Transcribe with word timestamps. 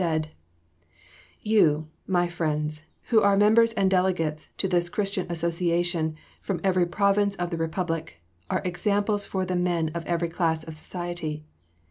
said: 0.01 0.31
"You, 1.41 1.87
my 2.07 2.27
friends, 2.27 2.85
who 3.11 3.21
are 3.21 3.37
members 3.37 3.71
and 3.73 3.87
delegates 3.87 4.49
to 4.57 4.67
this 4.67 4.89
Christian 4.89 5.29
Association 5.31 6.15
from 6.41 6.59
every 6.63 6.87
province 6.87 7.35
of 7.35 7.51
the 7.51 7.57
Republic, 7.57 8.19
are 8.49 8.63
examples 8.65 9.27
for 9.27 9.45
the 9.45 9.55
men 9.55 9.91
of 9.93 10.03
every 10.07 10.29
class 10.29 10.63
of 10.63 10.73
society. 10.73 11.45